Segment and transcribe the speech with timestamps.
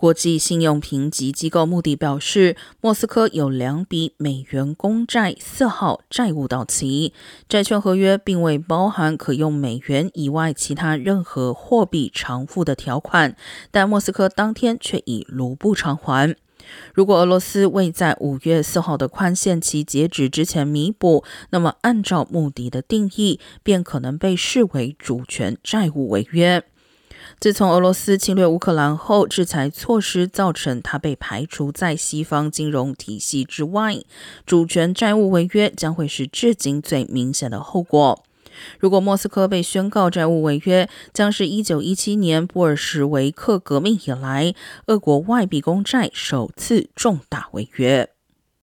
[0.00, 7.12] 国际信用评级机构穆迪表示，莫斯科有两笔美元公债四号债务到期，
[7.46, 13.36] 债券合约并未包含可用美元以外其他任何货币偿付的条款，
[13.70, 16.34] 但莫斯科当天却以卢布偿还。
[16.94, 26.64] 如果俄罗斯未在五月四号的宽限期截止之前弥补，那么按照穆迪的定义，便可能被视为主权债务违约。
[27.38, 34.02] 自从俄罗斯侵略乌克兰后，制裁措施造成它被排除在西方金融体系之外，
[34.44, 38.22] 主权债务违约将会是至今最明显的后果。
[38.78, 44.54] 如果莫斯科被宣告债务违约，将是一九一七年布尔什维克革命以来，
[44.86, 48.10] 俄国外币公债首次重大违约。